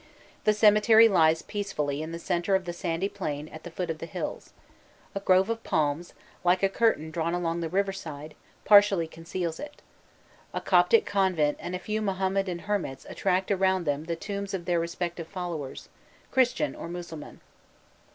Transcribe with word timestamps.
The 0.45 0.53
cemetery 0.53 1.07
lies 1.07 1.43
peacefully 1.43 2.01
in 2.01 2.11
the 2.11 2.17
centre 2.17 2.55
of 2.55 2.65
the 2.65 2.73
sandy 2.73 3.07
plain 3.07 3.47
at 3.49 3.61
the 3.61 3.69
foot 3.69 3.91
of 3.91 3.99
the 3.99 4.07
hills; 4.07 4.51
a 5.13 5.19
grove 5.19 5.47
of 5.47 5.63
palms, 5.63 6.15
like 6.43 6.63
a 6.63 6.69
curtain 6.69 7.11
drawn 7.11 7.35
along 7.35 7.59
the 7.61 7.69
river 7.69 7.91
side, 7.93 8.33
partially 8.65 9.05
conceals 9.05 9.59
it; 9.59 9.83
a 10.55 10.59
Coptic 10.59 11.05
convent 11.05 11.57
and 11.61 11.75
a 11.75 11.77
few 11.77 12.01
Mahommedan 12.01 12.61
hermits 12.65 13.05
attract 13.09 13.51
around 13.51 13.83
them 13.83 14.05
the 14.05 14.15
tombs 14.15 14.55
of 14.55 14.65
their 14.65 14.79
respective 14.79 15.27
followers, 15.27 15.87
Christian 16.31 16.73
or 16.73 16.89
Mussulman. 16.89 17.39